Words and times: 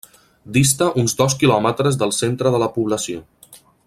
Dista 0.55 0.87
uns 1.01 1.13
dos 1.19 1.35
quilòmetres 1.43 1.99
del 2.05 2.17
centre 2.21 2.55
de 2.57 2.63
la 2.65 2.71
població. 2.79 3.23